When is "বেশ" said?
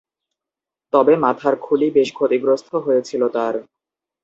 1.91-2.09